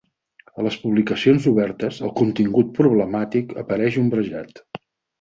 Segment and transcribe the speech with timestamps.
[0.61, 4.69] A les publicacions obertes, el contingut problemàtic apareix ombrejat.